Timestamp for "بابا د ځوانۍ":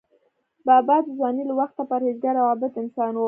0.67-1.43